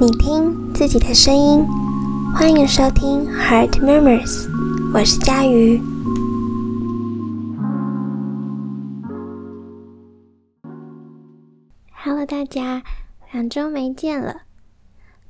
[0.00, 1.64] 你听自己的声音，
[2.34, 4.48] 欢迎收听 Heart Murmurs，
[4.92, 5.80] 我是佳瑜。
[11.92, 12.82] Hello，大家，
[13.32, 14.42] 两周没见了。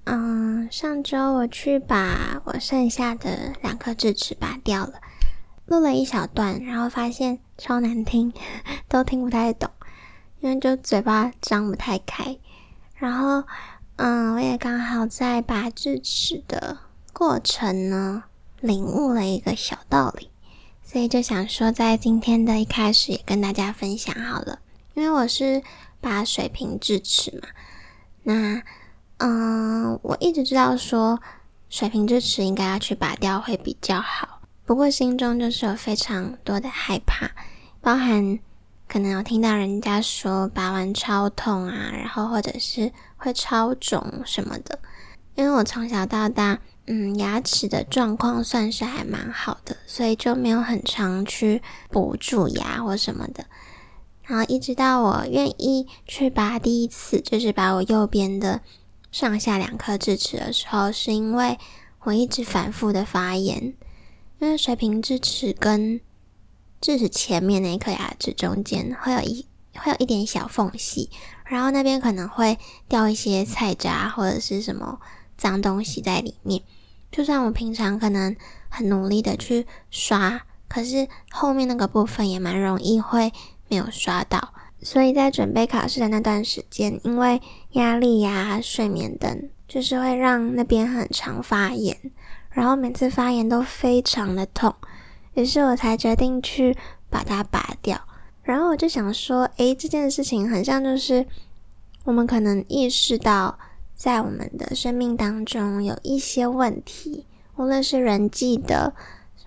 [0.04, 4.94] 嗯，上周我去把我剩下的两颗智齿拔掉了，
[5.66, 8.32] 录了一小段，然后发现超难听，
[8.88, 9.68] 都听不太懂，
[10.40, 12.38] 因为就嘴巴张不太开，
[12.94, 13.43] 然后。
[14.04, 16.79] 嗯，我也刚好在拔智齿的
[17.12, 18.24] 过程呢，
[18.58, 20.29] 领悟了一个小道理，
[20.82, 24.58] 所以就想说，在今天的一开始也跟大家分享好了。
[24.94, 25.62] 因为我是
[26.00, 27.46] 拔水平智齿嘛，
[28.24, 28.60] 那
[29.18, 31.21] 嗯，我一直知道说
[31.71, 37.30] 水平智齿应该要去拔掉会比较好，不过心中就是有非常多的害怕，
[37.80, 38.41] 包含。
[38.92, 44.78] 可能有听到人家说拔完超痛啊，然后或者是会超肿什么的。
[45.34, 53.46] 因为我从小到大，嗯，牙齿的状况算是还蛮好的，所以就没有很常去补蛀牙或什么的。
[54.24, 58.60] 然后一直到我愿意去拔第一次，就是拔我右边的
[59.10, 61.58] 上下两颗智齿的时候，是因为
[62.00, 63.72] 我一直反复的发炎，
[64.38, 65.98] 因为水平智齿跟
[66.83, 71.11] 智齿前面那一颗牙齿中间会有一会有一点小缝隙，
[71.47, 72.58] 然后那边可能会
[72.89, 74.98] 掉一些菜渣或者是什么
[75.39, 76.61] 脏东西在里面。
[77.12, 78.34] 就算我平常可能
[78.69, 83.33] 很努力的去刷，可是后面那个部分也蛮容易会
[83.69, 84.52] 没有刷到。
[84.80, 91.96] 所以在准备考试的那段时间，因为压力呀、睡眠等，就是会让那边很常发炎，
[92.50, 94.74] 然后每次发炎都非常的痛。
[95.34, 96.77] 于是我才决定去
[97.08, 98.00] 把它拔掉。
[98.42, 101.24] 然后我就想说，诶，这件事情很像就是
[102.05, 103.58] 我们可能意识到，
[103.94, 107.24] 在我们的生命当中有一些问题，
[107.56, 108.92] 无论是人际的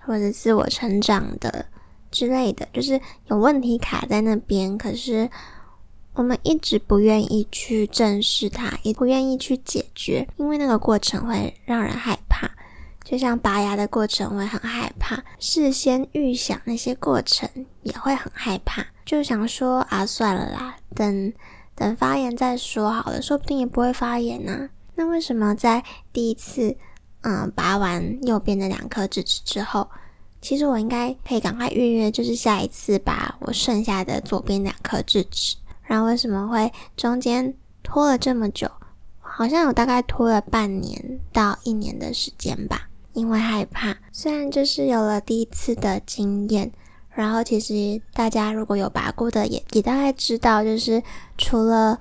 [0.00, 1.66] 或者自我成长的
[2.10, 4.78] 之类的，就是有问题卡在那边。
[4.78, 5.28] 可是
[6.14, 12.50] 我们一直不愿意去正视它，也不愿意去解决，因为那个过程会让人害怕。
[13.08, 17.48] 就像拔牙的过程会很害怕，事先预想那些过程
[17.84, 21.32] 也会很害怕，就想说啊，算了啦，等
[21.76, 24.70] 等发炎再说好了，说不定也不会发炎呢。
[24.96, 26.76] 那为什么在第一次
[27.20, 29.88] 嗯拔完右边的两颗智齿之后，
[30.42, 38.68] 其实我应该可以赶快预约，就是下一次拔我剩下的左边两颗智齿，然后为什么会中间拖了这么久？
[39.20, 42.88] 好像有大概拖了半年到一年的时间吧。
[43.16, 46.70] 因为害怕，虽然就是有了第一次的经验，
[47.08, 51.02] 然后其实大家如果有拔过的，也也大概知道，就是
[51.38, 51.98] 除了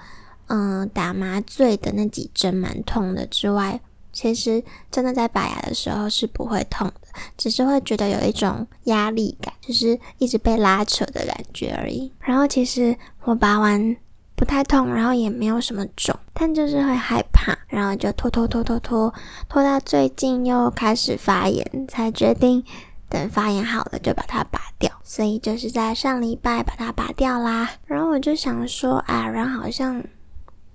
[0.47, 3.79] 嗯打麻醉的那几针蛮痛的之外，
[4.11, 4.61] 其实
[4.91, 12.11] 真的在拔牙的时候是不会痛的，只是会觉得有一种压力感，就是一直被拉扯的感觉而已。
[12.19, 12.93] 然后其实
[13.23, 13.95] 我拔完。
[14.35, 19.13] 不太痛，然后也没有什么肿，但就是会害怕，然后就拖拖拖拖拖
[19.47, 22.63] 拖到最近又开始发炎，才决定
[23.07, 24.91] 等发炎好了就把它拔掉。
[25.03, 27.71] 所以就是在上礼拜把它拔掉啦。
[27.85, 30.03] 然后我就想说啊，人好像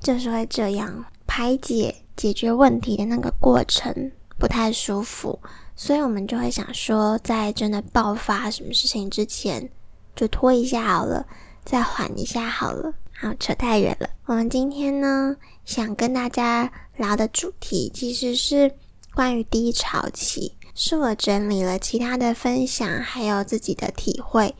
[0.01, 5.39] 就是会这样排解解决问题的那个过程不太舒服，
[5.77, 9.69] 所以我们就会想说，在真的爆发什么事情之前，
[10.17, 11.27] 就拖一下好了，
[11.63, 12.95] 再缓一下好了。
[13.23, 14.09] 好，扯太远了。
[14.25, 15.37] 我们今天呢，
[15.67, 18.73] 想跟大家聊的主题其实是
[19.15, 24.55] 关于低潮期，是我整理了其他的分享，还有自己的体会，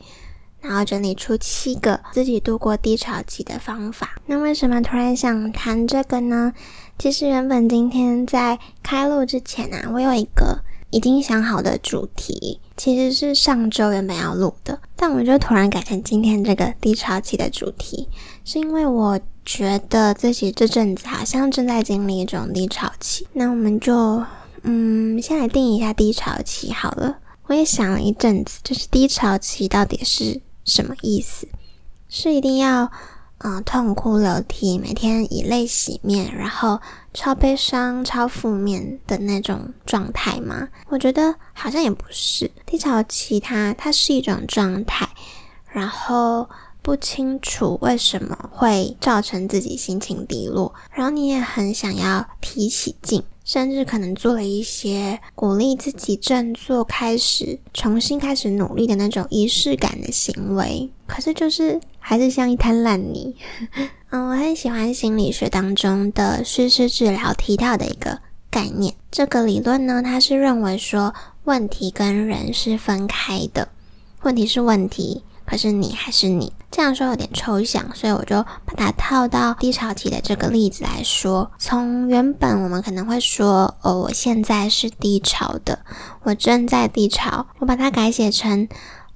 [0.59, 4.21] 然后整理出七个自己度过低潮期的方法。
[4.27, 6.53] 那为什么突然想谈这个呢？
[6.99, 10.63] 其实原本今天在开录之前啊，我有一个。
[10.91, 18.07] 已经想好的主题其实是上周原本要录的，但我就突然改成今天这个低潮期的主题，
[18.45, 23.27] 是因为我觉得自己这阵子好像正在经历一种低潮期。
[23.33, 24.23] 那我们就
[24.63, 27.17] 嗯，先来定一下低潮期好了。
[27.47, 31.47] 我也想了一阵子，就是低潮期到底是什么意思？
[32.07, 32.91] 是一定要？
[33.43, 36.79] 嗯，痛哭流涕，每天以泪洗面，然后
[37.13, 40.69] 超悲伤、超负面的那种状态吗？
[40.87, 42.49] 我觉得好像也不是。
[42.65, 45.09] 低潮期，它它是一种状态，
[45.69, 46.49] 然后
[46.81, 53.23] 不清楚为什么会造成自己心情低落，然后你也很想要提起劲。
[53.43, 63.35] 甚至可能做了一些鼓励自己振作、开始重新开始努力的那种仪式感的行为，可是就是还是像一滩烂泥。
[64.11, 68.19] 嗯，我很喜欢心理学当中的叙事治疗提到的一个
[68.49, 68.93] 概念。
[69.09, 71.13] 这个理论呢，它是认为说
[71.45, 73.69] 问题跟人是分开的，
[74.23, 76.51] 问题是问题，可是你还是你。
[76.69, 81.49] 这样说有点抽象，所以我就把它套到低潮期的这个例子来说。
[81.57, 85.79] 从原本我们可能会说，哦，我现在是低潮的，
[86.23, 88.67] 我正在低潮，我把它改写成，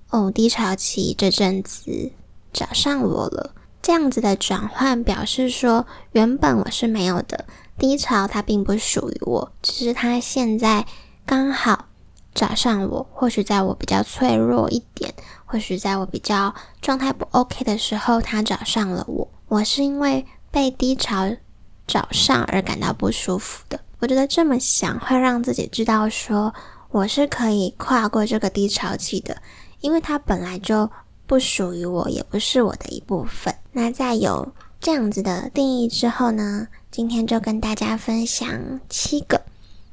[0.09, 2.11] 哦，低潮期这阵子
[2.53, 3.51] 找上我了。
[3.85, 7.45] 这样子的转换表示说，原本我是没有的
[7.77, 10.87] 低潮，它并不属于我，只是它现在
[11.23, 11.85] 刚好
[12.33, 13.07] 找上我。
[13.13, 15.13] 或许在我比较脆弱一点，
[15.45, 19.31] 或许在我比较状态不 OK 的时候，它找上了我。
[19.49, 21.35] 我是因为被低潮
[21.85, 23.79] 找上而感到不舒服的。
[23.99, 26.55] 我觉得这么想会让自己知道说，
[26.89, 29.37] 我是可以跨过这个低潮期的，
[29.81, 30.89] 因为它本来就。
[31.27, 33.53] 不属于我，也不是我的一部分。
[33.71, 36.67] 那在有这样子的定义之后呢？
[36.91, 39.41] 今天就跟大家分享七个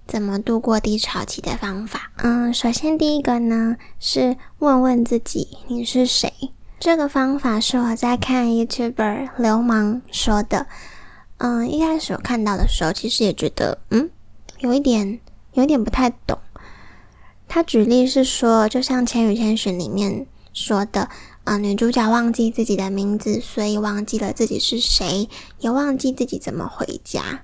[0.07, 2.13] 怎么度过低潮期的方法。
[2.19, 6.33] 嗯，首先第一个呢是问问自己你是谁。
[6.79, 10.67] 这个方法是我在看 YouTuber 流氓说的。
[11.39, 14.11] 嗯，一开始我看到的时候，其实也觉得嗯，
[14.61, 15.19] 有一点
[15.55, 16.39] 有一点不太懂。
[17.49, 20.27] 他举例是说，就像《千与千寻》里面。
[20.53, 21.09] 说的，
[21.45, 25.29] 啊，女主角忘记自己的名字，所以忘记了自己是谁，
[25.59, 27.43] 也忘记自己怎么回家。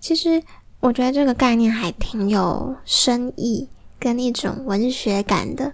[0.00, 0.42] 其实，
[0.80, 5.72] 我觉得这个概念还挺有深意跟一种文学感的。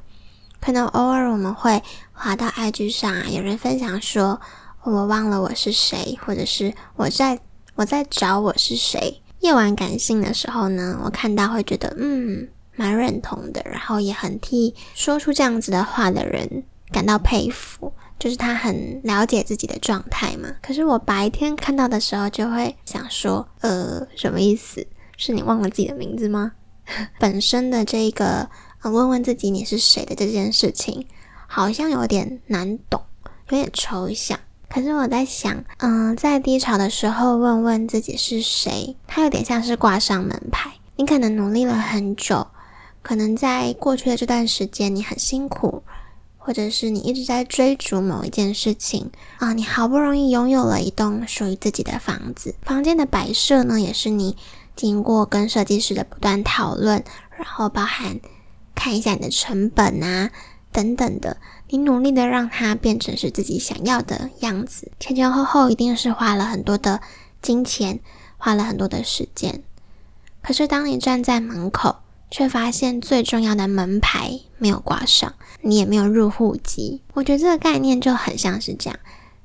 [0.61, 4.41] 可能偶尔我们会滑到 IG 上啊，有人分享说，
[4.83, 7.41] 我忘了我是谁，或者是我在
[7.77, 9.23] 我在找我是谁。
[9.41, 12.49] 夜晚感性的时候呢，我看到会觉得，嗯。
[12.79, 20.49] 蛮认同的，然后也很替说出这样子的话的人感到佩服，就是他很了解自己的状态嘛。
[20.63, 24.87] 可是我白天看到的时候，就会想说，呃，什么意思？
[25.17, 26.53] 是你忘了自己的名字吗？
[27.19, 28.49] 本身的这个
[28.83, 31.05] 呃问问自己你是谁的这件事情，
[31.49, 33.03] 好像有点难懂，
[33.51, 34.39] 有点抽象。
[34.71, 40.75] 可是我在想，嗯，在低潮的时候问问自己是谁，它有点像是挂上门牌。
[40.97, 42.47] 你可能努力了很久。
[43.09, 45.83] 可能在过去的这段时间，你很辛苦，
[46.37, 54.37] 或者是你一直在追逐某一件事情啊，你好不容易拥有了一栋属于自己的房子，房间的摆设呢，也是你
[54.77, 57.03] 经过跟设计师的不断讨论，
[57.39, 58.21] 然后包含
[58.75, 60.31] 看一下你的成本啊
[60.71, 61.39] 等等的，
[61.71, 67.01] 你努力的让它变成是自己想要的样子，前前后后一定是花了很多的
[67.41, 68.01] 金钱，
[68.37, 69.63] 花了很多的时间，
[70.43, 71.97] 可是当你站在门口。
[72.31, 77.03] 却发现最重要的门牌没有挂上，你也没有入户籍。
[77.15, 78.99] 我觉得这个概念就很像是这样：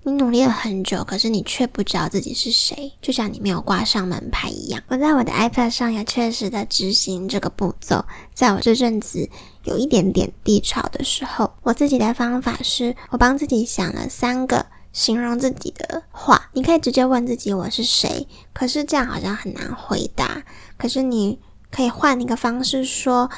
[0.04, 4.84] 你努力了很久，可是你却不知道自己是谁，就像你没有挂上门牌一样。
[4.90, 8.04] 我在我的 iPad 上也确实的执行这个步骤。
[8.34, 9.30] 在我这阵子
[9.64, 16.50] 有一点点低潮的时候，我自己的方法是我帮自己想了三个形容自己的话。
[16.54, 20.44] 你可以直接问自己我是谁，可是这样好像很难回答。
[20.78, 21.40] 可是你。
[21.74, 23.32] 可以换一个方式说，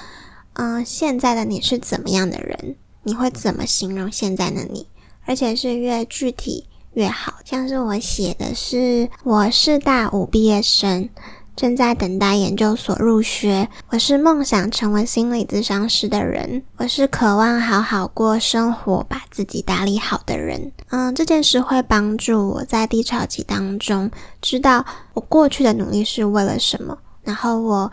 [0.53, 2.75] 嗯，现在的你是怎么样的人？
[3.03, 4.87] 你会怎么形容现在的你？
[5.25, 7.35] 而且是越具体越好。
[7.45, 11.07] 像是我写的是，我是大五毕业生，
[11.55, 13.69] 正在等待研究所入学。
[13.89, 16.61] 我是梦想成为心理咨商师的人。
[16.75, 20.73] 我是渴望好好过生活，把自己打理好的人。
[20.89, 24.11] 嗯，这件事会帮助我在低潮期当中
[24.41, 27.91] 知道我过去的努力是为了什么，然后我。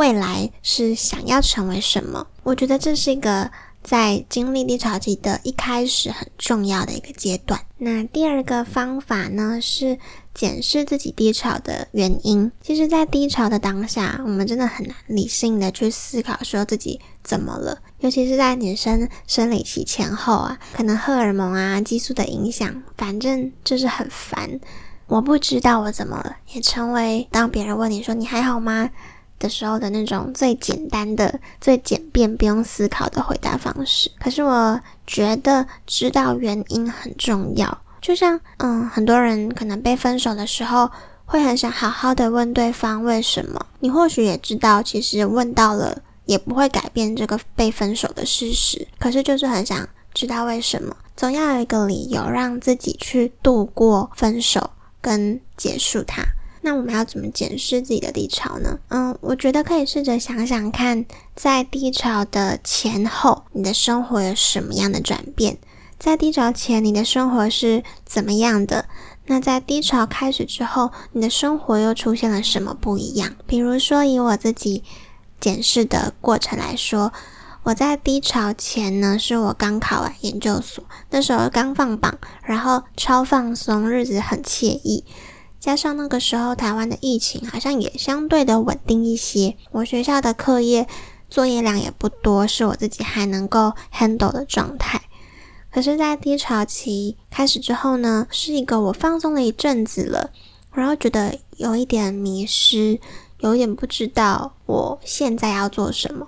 [0.00, 2.26] 未来是想要成为什么？
[2.42, 3.50] 我觉得这是一个
[3.82, 7.60] 在经历低潮期的一开始很重要的一个阶段。
[7.76, 9.98] 那第二个方法呢，是
[10.32, 12.50] 检视自己低潮的原因。
[12.62, 17.82] 其实，在低潮的当下，我们真的很难理性的去思考说自己怎么了。
[17.98, 24.60] 尤其是在女生生理期前后啊，可能荷尔蒙啊、激素的影响，反正就是很烦。
[25.08, 28.88] 我不知道我怎么了，也成为当别人问你说你还好吗？
[29.40, 34.08] 的时候的那种最简单的、最简便、不用思考的回答方式。
[34.20, 37.76] 可是我觉得知道原因很重要。
[38.00, 40.88] 就像，嗯，很多人可能被分手的时候，
[41.26, 43.66] 会很想好好的问对方为什么。
[43.80, 48.86] 你或许也知道，其实问到了也不会改变这个被分手的事实。
[48.98, 54.70] 可是就是很想知道为什么，总要有一个理由让自己去度过分手
[55.00, 56.22] 跟结束它。
[56.62, 58.78] 那我们要怎么检视自己的低潮呢？
[58.88, 65.58] 嗯，我觉得可以试着想想看，在低潮的前后，你的生活有什么样的转变？
[65.98, 68.86] 在低潮前你的生活是怎么样的？
[69.26, 73.36] 那在低潮开始之后，你的生活又出现了什么不一样？
[73.46, 74.82] 比如说，以我自己
[75.38, 77.12] 检视的过程来说，
[77.62, 85.04] 我在低潮前呢，是我刚考完研究所，那时候刚放榜，然后超放松，日子很惬意。
[85.60, 90.88] 加上那个时候台湾的疫情好像也相对的稳定一些，我学校的课业
[91.28, 95.02] 作业量也不多，是我自己还能够 handle 的状态。
[95.70, 100.30] 可是，在低潮期开始之后呢，是一个我放松了一阵子了，
[100.72, 102.98] 然后觉得有一点迷失，
[103.38, 106.26] 有一点不知道我现在要做什么。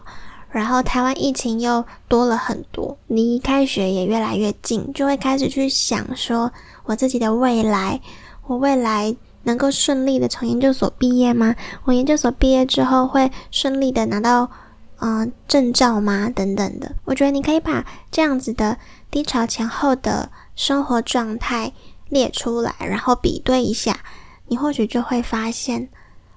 [0.51, 6.53] 然后台湾疫情又多了很多，离开学也越来越近，就会开始去想说，
[6.85, 8.01] 我自己的未来，
[8.47, 11.55] 我未来能够顺利的从研究所毕业吗？
[11.85, 14.51] 我研究所毕业之后会顺利的拿到
[14.99, 16.31] 嗯证照吗？
[16.35, 18.79] 等等的，我觉得你可以把这样子的。
[19.13, 21.75] 低潮前后的生活状态
[22.09, 24.01] 列出来，然后比对一下，
[24.47, 25.91] 你或许就会发现，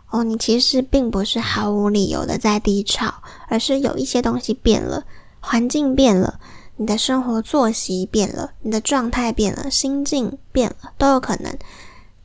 [0.09, 5.05] 哦，你其实并不是毫无理由的在低潮，而是有一些东西变了，
[5.39, 6.37] 环境变了，
[6.75, 11.57] 你的生活作息变了，你的状态变了，心境变了，都有可能。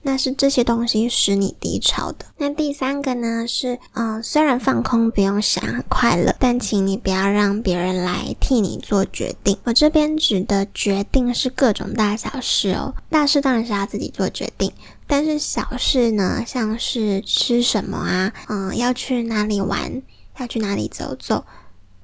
[0.03, 2.25] 那是这些东西使你低潮的。
[2.39, 3.47] 那第三个呢？
[3.47, 9.59] 是嗯，虽然放空不用想很快乐，但请你不要让别人来替你做决定。
[9.65, 12.95] 我这边指的决定是各种大小事哦。
[13.11, 14.73] 大事当然是要自己做决定，
[15.07, 20.03] 但是小事呢，像是吃什么啊，嗯，要去哪里玩，
[20.39, 21.45] 要去哪里走走，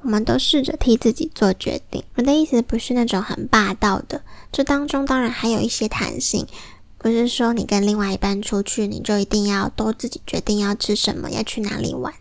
[0.02, 2.04] 我们都试着替自己做决定。
[2.16, 4.22] 我的意思不是那种很霸道的，
[4.52, 6.46] 这当中当然还有一些弹性。
[7.06, 12.12] 不是说你跟另外一半出去，你就一定要都自己决定要吃什么，要去哪里玩。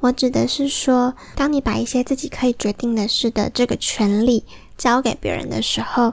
[0.00, 4.44] 我指的是说，当你把一些自己可以决定的事的这个权利
[4.76, 6.12] 交给别人的时候，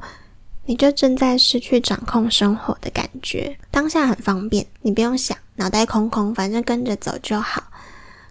[0.65, 3.57] 你就正在失去掌控生活的感觉。
[3.69, 7.65] 当下很方便，你不用想，脑袋空空，反正跟着走就好。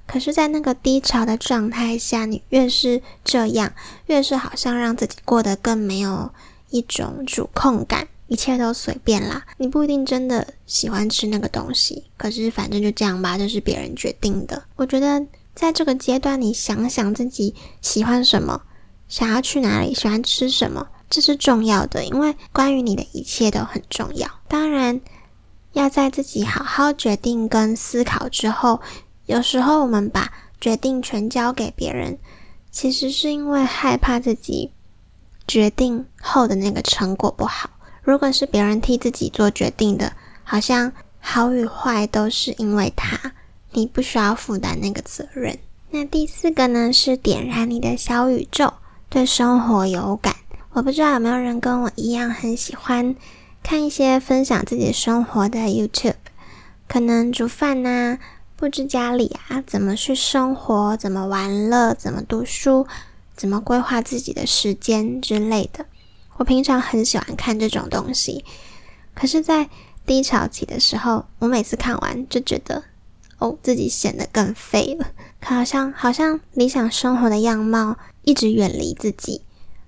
[0.06, 3.74] 可是，在那个低潮的状态下，你越是这样，
[4.06, 6.32] 越是好像让自己过得更没有
[6.70, 8.08] 一种主控感。
[8.26, 14.64] 一切都随便啦，你不一定真的喜欢吃那个东西，可是反正就这样吧，这是别人决定的。
[14.76, 18.62] 我觉得在这个阶段，你想想自己喜欢什么，
[19.08, 24.28] 想要去哪里，喜欢吃什么，这是重要的，因为关于你的一切都很重要。
[24.48, 25.00] 当然，
[25.72, 28.80] 要在自己好好决定跟思考之后，
[29.26, 32.18] 有时候我们把决定权交给别人，
[32.70, 34.72] 其实是因为害怕自己
[35.46, 37.70] 决定后的那个成果不好。
[38.04, 40.12] 如果是别人替自己做决定的，
[40.44, 43.32] 好像好与坏都是因为他，
[43.72, 45.58] 你不需要负担那个责任。
[45.90, 48.74] 那第四个呢，是点燃你的小宇宙，
[49.08, 50.36] 对生活有感。
[50.72, 53.14] 我不知道有没有人跟我一样很喜欢
[53.62, 56.14] 看一些分享自己生活的 YouTube，
[56.86, 58.18] 可能煮饭呐、
[58.56, 62.86] 布置家里啊、怎么去生活、怎么玩乐、怎么读书、
[63.34, 65.86] 怎么规划自己的时间之类的。
[66.36, 68.44] 我平常很喜欢看这种东西，
[69.14, 69.70] 可是，在
[70.04, 72.82] 低潮期的时候，我每次看完就觉得，
[73.38, 75.06] 哦，自己显得更废了，
[75.40, 79.42] 可好像好像理想生活的样貌一直远离自己，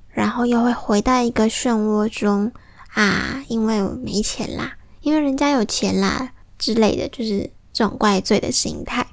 [0.08, 2.52] 然后又会回到一个漩涡中
[2.94, 9.06] 啊，因为我没钱啦，因为人家有钱啦之类的，就是这种怪罪的心态。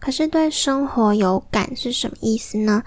[0.00, 2.82] 可是，对生活有感是什么意思呢？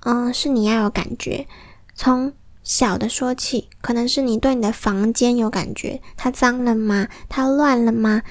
[0.00, 1.46] 嗯，是你要有感觉，
[1.94, 2.32] 从。
[2.70, 7.08] 小的说起，可能是你对你的房间有感觉，它脏了吗？
[7.28, 8.22] 它乱了吗？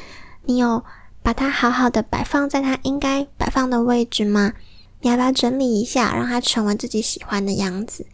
[0.46, 0.86] 你有
[1.22, 4.54] 把它好好的摆放在它应该摆放的位置吗？
[5.02, 8.06] 你要不要整理一下，让它成为自己喜欢的样子？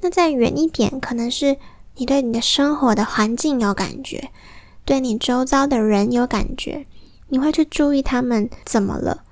[0.00, 1.58] 那再远一点，可能是
[1.96, 4.30] 你对你的生活的环境有感觉，
[4.86, 6.86] 对你周遭的人有感觉，
[7.28, 9.24] 你会去注意他们怎么了，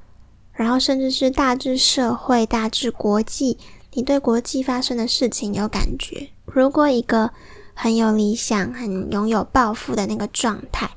[0.53, 3.57] 然后甚至是大致社会、大致国际。
[3.97, 6.29] 你对国际发生的事情有感觉？
[6.55, 7.33] 如果一个
[7.75, 10.93] 很有理想、很拥有抱负的那个状态，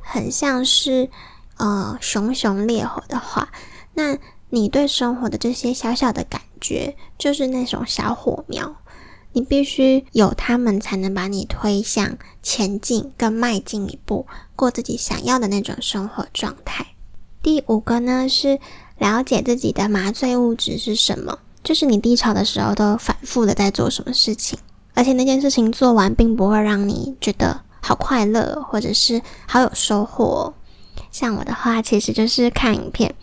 [0.00, 1.10] 很像是
[1.58, 3.52] 呃熊熊烈火的话，
[3.92, 4.16] 那
[4.48, 8.76] 你对生活的这些小小的感觉，就是那种小火苗。
[9.34, 16.86] 你必须有它们，才能把你推向前进，更迈进一步，过自己想要的那种生活状态。
[17.42, 18.58] 第五个呢，是
[18.96, 21.40] 了解自己的麻醉物质是什么。
[21.64, 24.58] 就是你低潮的时候都反复的在做什么事情，
[24.94, 30.54] 而且那件事情做完并不会让你觉得好快乐，或者是好有收获。
[31.10, 33.14] 像我的话，其实就是看影片，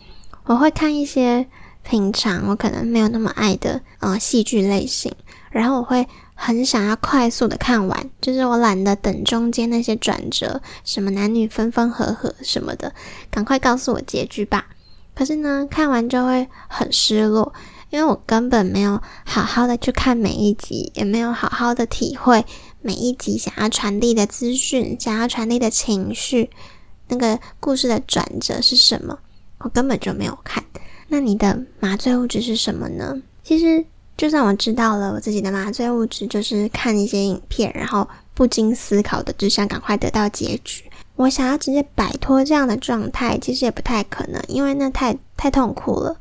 [0.44, 1.46] 我会看一些
[1.82, 5.12] 平常我可能没有那么爱的呃戏剧类型，
[5.50, 12.94] 然后我会很想要快速的看完，就是我懒得等中间那些转折，什么男女分分合合什么的，
[13.30, 14.66] 赶快告诉我结局吧。
[15.14, 17.52] 可是呢，看完就会很失落，
[17.92, 22.44] 因为我根本没有好好的去看每一集，也没有好好的体会
[22.80, 26.50] 每一集想要传递的资讯，想要传递的情绪，
[27.08, 29.18] 那个故事的转折是什么，
[29.58, 30.64] 我根本就没有看。
[31.08, 33.22] 那你的麻醉物质是什么呢？
[33.44, 33.84] 其实。
[34.14, 40.84] 就算我知道了我自己的麻醉物质就是看一些影片，然后不经思考的只想赶快得到结局。
[41.16, 46.14] 我想要直接摆脱这样的状态，其实也不太可能，因为那太太痛苦了。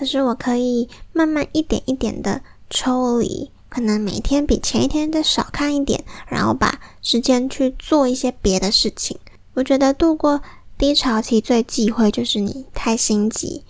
[0.00, 2.40] 可是我可以慢慢一点一点的
[2.70, 9.18] 抽离，可能每天比前一天再少看一点，然后把时间去做一些别的事情。
[9.52, 10.40] 我觉得度过
[10.78, 13.62] 低潮期最忌讳就是你太心急。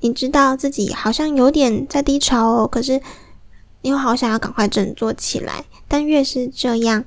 [0.00, 3.02] 你知道自己好像有点在低潮哦，可是
[3.82, 5.66] 你又好想要赶快振作起来。
[5.86, 7.04] 但越是这样，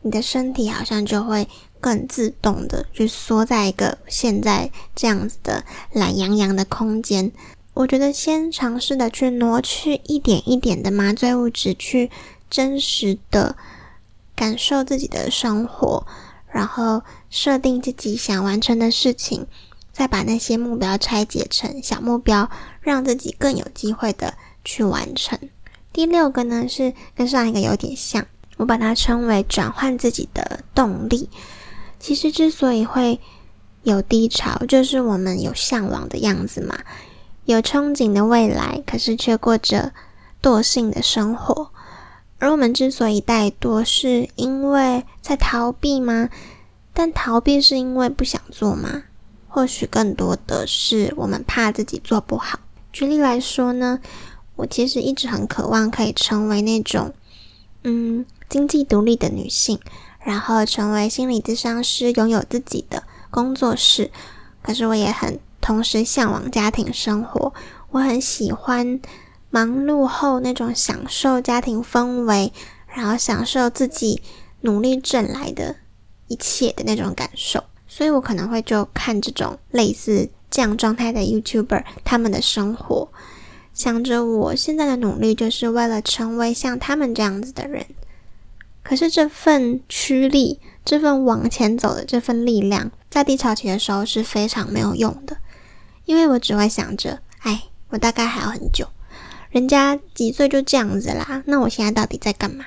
[0.00, 1.46] 你的身体好像就会
[1.78, 5.62] 更自动的去缩在一个现在这样子的
[5.92, 7.30] 懒洋洋的空间。
[7.74, 12.10] 我觉得先尝试的去挪去一点一点的麻醉物质，去
[12.48, 13.56] 真实的
[14.34, 16.06] 感受自己的生活，
[16.48, 19.46] 然后设定自己想完成的事情。
[19.92, 22.50] 再把那些目标拆解成小目标，
[22.80, 25.38] 让自己更有机会的去完成。
[25.92, 28.26] 第六个呢是跟上一个有点像，
[28.56, 31.30] 我把它称为转换自己的动力。
[32.00, 33.20] 其实之所以会
[33.84, 36.76] 有低潮，就是我们有向往的样子嘛，
[37.44, 39.92] 有憧憬的未来，可是却过着
[40.42, 41.70] 惰性的生活。
[42.38, 46.28] 而我们之所以怠惰，是因为在逃避吗？
[46.92, 49.04] 但逃避是因为不想做吗？
[49.48, 52.58] 或许更多的是我们怕自己做不好。
[52.92, 54.00] 举例来说呢，
[54.56, 57.12] 我其实一直很渴望可以成为那种，
[57.82, 59.78] 嗯，经济独立的女性，
[60.24, 64.10] 然后成为心理咨商师，拥有自己的工作室。
[64.62, 67.54] 可是我也很同时向往家庭生活，
[67.90, 69.00] 我很喜欢
[69.48, 72.52] 忙碌后那种享受家庭氛围，
[72.86, 74.20] 然后享受自己
[74.60, 75.76] 努力挣来的
[76.28, 77.64] 一切的那种感受。
[77.88, 83.08] 所以我可能会就看这种类似这样状态的 YouTuber，他们的生活，
[83.72, 87.86] 想着我现在的努力就是为了成为像他们这样子的人。
[88.82, 95.38] 可是这份驱力，这份往前走的这份力量，在低潮期的时候是非常没有用的，
[96.04, 98.86] 因为我只会想着，哎，我大概还要很久，
[99.50, 102.64] 人家几岁就这样子啦，那我现在到底在干嘛？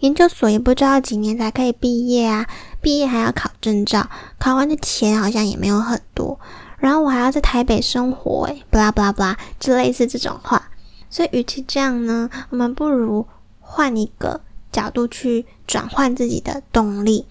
[0.00, 2.46] 研究所也不知道几年才可以毕业啊，
[2.80, 6.38] 毕业还要考证照，考完的钱好像也没有很多，
[6.78, 10.70] 然后我还要在台北生活，诶，巴拉巴拉巴拉，就类似这种话。
[11.10, 13.26] 所以，与其这样呢，我们不如
[13.60, 17.26] 换一个角度去转换自己的动力，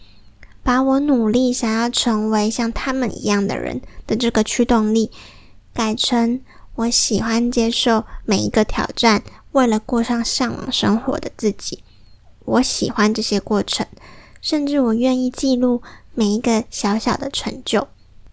[0.63, 5.09] 把我努力想要成为像他们一样的人的这个驱动力，
[5.77, 6.41] 改成
[6.73, 11.83] 我喜欢接受每一个挑战，为了过上向往生活的自己。
[12.45, 13.85] 我喜欢这些过程，
[14.41, 15.83] 甚至我愿意记录
[16.15, 17.87] 每一个小小的成就。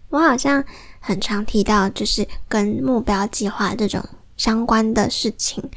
[0.09, 0.65] 我好像
[0.99, 4.03] 很常提到，就是跟目标计划这种
[4.35, 5.69] 相关的事情，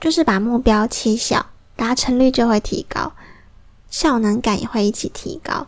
[0.00, 1.44] 就是把目标切小，
[1.76, 3.12] 达成率就会提高，
[3.90, 5.66] 效能感也会一起提高。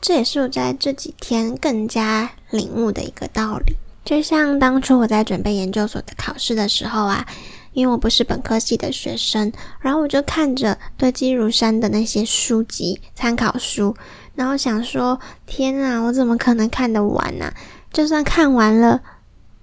[0.00, 3.74] 这也是我在这几天更加领悟的一个道理。
[4.04, 7.26] 就像当初我在准备研究所的考试的时候啊。
[7.74, 13.96] 因为我不是本科系的学生，然后我就看着堆积如山的那些书籍、参考书，
[14.34, 17.50] 然后想说：天啊，我怎么可能看得完呢？
[17.90, 19.00] 就算看完了，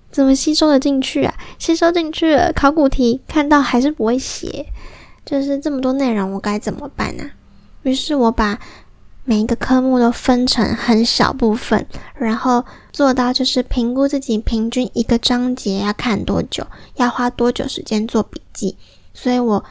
[0.10, 1.36] 怎么吸收得进去啊？
[1.60, 4.66] 吸收进去了，考古题看到还是不会写，
[5.24, 7.30] 就是这么多内容，我该怎么办呢？
[7.84, 8.58] 于是我把。
[9.30, 16.66] 每一个科目都分成很小部分，然后做到就是评估自己平均一个章节要看多久，
[16.96, 18.76] 要花多久时间做笔记。
[19.14, 19.64] 所以我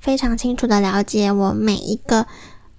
[0.00, 2.26] 非常清楚的了解我每一个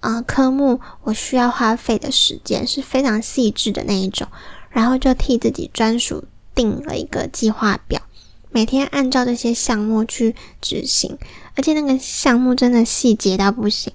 [0.00, 4.28] 啊科目我需要花费的时间是非常细致的那一种，
[4.68, 8.02] 然后就替自己专属定了一个计划表，
[8.50, 11.16] 每天按照这些项目去执行，
[11.56, 13.90] 而且那个项目真的细节到不行。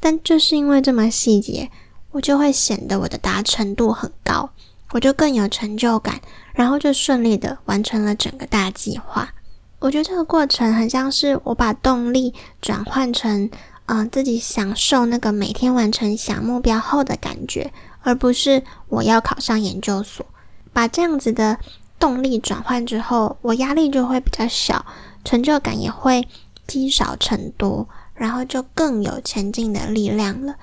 [0.00, 1.70] 但就是因为这么细节，
[2.12, 4.50] 我就会显得我的达成度很高，
[4.92, 6.20] 我就更有成就感，
[6.54, 9.32] 然后就顺利的完成了整个大计划。
[9.78, 13.50] 我觉得这个过程很像是我把动力转换成，
[13.86, 20.24] 嗯，自己享受那个每天完成小目标后的感觉，而不是我要考上研究所。
[20.72, 21.58] 把这样子的
[21.98, 24.84] 动力转换之后，我压力就会比较小，
[25.24, 26.26] 成就感也会
[26.66, 27.88] 积少成多。
[28.20, 30.56] 然后就更有前进的力量了。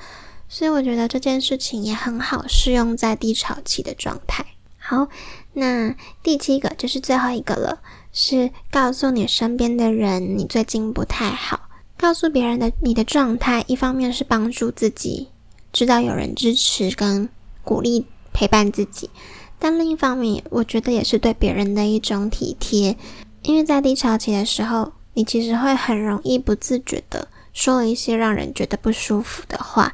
[0.48, 4.46] 所以我觉得这件事情也很好适用在低潮期的状态。
[4.78, 5.08] 好，
[5.54, 7.80] 那第七个就是最后一个了，
[8.14, 11.62] 是告诉你身边的人你最近不太好。
[11.98, 15.30] 告诉别人的你的状态，一方面是帮助自己
[15.74, 17.28] 知道有人支持跟
[17.64, 19.10] 鼓励陪伴自己，
[19.58, 22.96] 但另一方面，我觉得也是对别人的一种体贴。
[23.42, 29.92] 因为在低潮期的时候，你其实会很容易不自觉的说了一些让人觉得不舒服的话。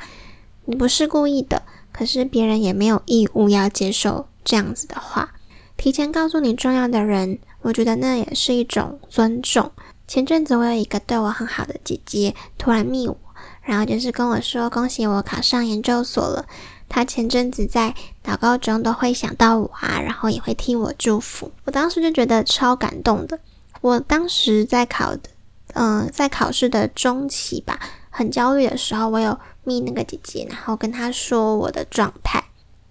[0.66, 5.34] 你不是故意的，可是别人也没有义务要接受这样子的话。
[5.78, 9.72] 提前告诉你重要的人，我觉得那也是一种尊重。
[10.06, 13.18] 前阵子我有一个对我很好的姐姐突然密我，
[13.62, 16.46] 然后就是跟我说恭喜我考上研究所了。
[16.90, 21.50] 她前阵子在祷告中都会想到我啊，然后也会替我祝福。
[21.64, 23.40] 我当时就觉得超感动的。
[23.80, 25.30] 我当时在考的，
[25.74, 29.38] 嗯，在考试的中期吧，很焦虑的时候，我有。
[29.66, 32.44] 密那个姐姐，然后跟她说我的状态。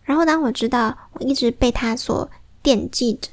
[0.05, 2.31] 然后当我知道我一直被她所
[2.63, 3.29] 惦记着，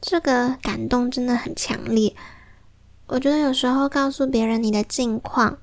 [0.00, 2.16] 这个感动真的很强烈。
[3.08, 5.58] 我觉得有时候告诉别人你的近况，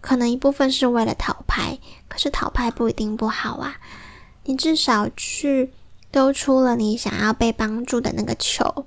[0.00, 3.78] 可能一部分是为了讨拍，可是讨拍不一定不好啊。
[4.44, 5.72] 你至少去
[6.12, 8.86] 丢出了你想要被帮助的那个球，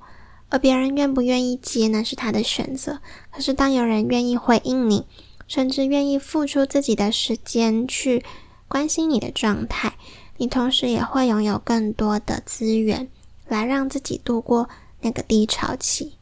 [0.52, 3.00] 而别人愿不愿意接呢，是他的选择。
[3.32, 5.08] 可是当有人愿意回应你，
[5.48, 8.24] 甚至愿意付出自己的时间去
[8.68, 9.94] 关心你的状态，
[10.38, 13.08] 你同时也会拥有更多的资源
[13.48, 14.70] 来让自己度过
[15.02, 16.18] 那个低潮期。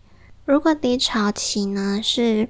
[0.46, 2.50] 如果低潮期呢是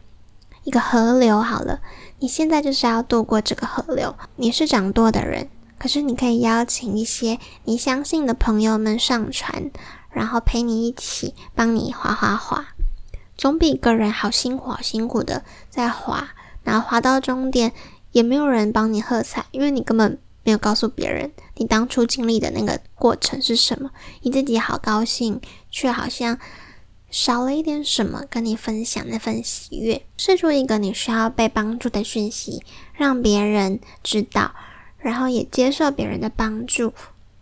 [0.63, 1.79] 一个河流，好了，
[2.19, 4.15] 你现在就是要度过这个河流。
[4.35, 9.71] 你是掌舵的人，可是你可以邀请一些你相信的朋友们上船，
[10.11, 12.67] 然后陪你一起帮你划划划，
[13.37, 16.29] 总比一个人好辛苦好辛苦的在划。
[16.61, 17.71] 然后滑到终点，
[18.11, 23.89] 也没有人帮你喝彩，因为你根本没有告诉别人你当初经历的那个过程是什么。
[24.21, 25.39] 你自己好高兴，
[25.71, 26.37] 却好像
[27.09, 30.03] 少了一点什么跟你分享那份喜悦。
[30.17, 32.61] 试出一个你需要被帮助的讯息，
[32.93, 34.53] 让别人知道，
[34.99, 36.93] 然后也接受别人的帮助，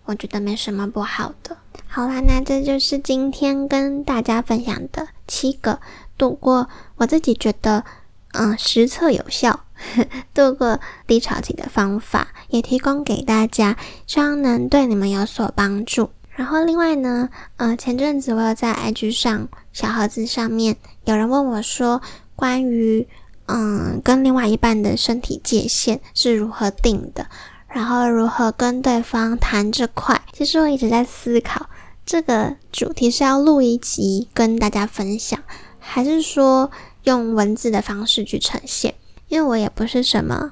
[0.07, 1.55] 我觉得没什么不好的。
[1.87, 5.79] 好啦，那这就是今天跟大家分享的七个
[6.17, 6.67] 度过
[6.97, 7.85] 我自己觉得。
[8.33, 9.61] 嗯，实测有效
[10.35, 16.11] 度过低潮期的方法，也提供给大家，希望能对你们有所帮助。
[16.35, 21.99] 然后另外呢，呃，前阵子我有在 IG 上小盒子上面有人问我说，
[22.35, 23.07] 关于
[23.47, 27.27] 嗯跟另外一半的身体界限是如何定的，
[27.67, 30.21] 然后如何跟对方谈这块。
[30.33, 31.67] 其实我一直在思考，
[32.05, 35.39] 这个主题是要录一集跟大家分享，
[35.79, 36.69] 还是说？
[37.03, 38.93] 用文字的方式去呈现，
[39.29, 40.51] 因为我也不是什么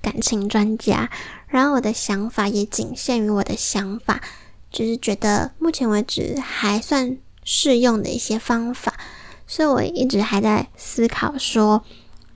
[0.00, 1.10] 感情专家，
[1.46, 4.22] 然后我的想法也仅限于我的想法，
[4.72, 8.94] 只是觉得目前为止还算适用的一些方法，
[9.46, 11.84] 所以我一直还在思考说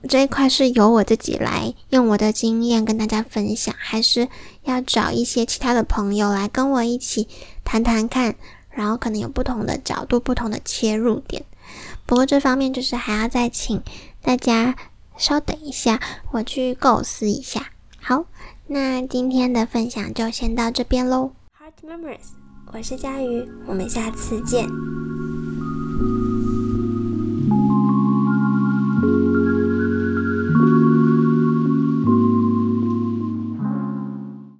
[0.07, 4.27] 这一块是由我自己来用我的经验跟大家分享，还是
[4.63, 7.27] 要找一些其他的朋友来跟我一起
[7.63, 8.35] 谈谈看，
[8.69, 11.43] 然后可能有不同的角度、不同的切入点。
[12.05, 13.81] 不过这方面就是还要再请
[14.21, 14.75] 大家
[15.17, 15.99] 稍等一下，
[16.31, 17.71] 我去构思一下。
[17.99, 18.25] 好，
[18.67, 21.31] 那今天的分享就先到这边喽。
[21.59, 22.35] Heart Memories，
[22.71, 24.67] 我是佳瑜，我们下次见。